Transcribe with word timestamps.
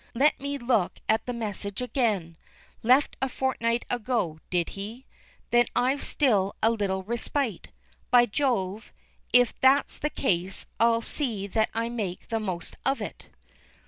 Let 0.15 0.39
me 0.39 0.57
look 0.57 0.99
at 1.07 1.27
the 1.27 1.31
message 1.33 1.79
again. 1.79 2.35
Left 2.81 3.15
a 3.21 3.29
fortnight 3.29 3.85
ago, 3.87 4.39
did 4.49 4.69
he? 4.69 5.05
Then 5.51 5.65
I've 5.75 6.01
still 6.01 6.55
a 6.63 6.71
little 6.71 7.03
respite. 7.03 7.67
By 8.09 8.25
Jove, 8.25 8.91
if 9.31 9.53
that's 9.61 9.99
the 9.99 10.09
case, 10.09 10.65
I'll 10.79 11.03
see 11.03 11.45
that 11.45 11.69
I 11.75 11.87
make 11.89 12.29
the 12.29 12.39
most 12.39 12.77
of 12.83 12.99
it." 12.99 13.29